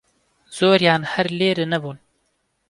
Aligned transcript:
زۆریان 0.57 1.01
هەر 1.11 1.27
لێرە 1.37 1.65
نەبوون 1.73 1.97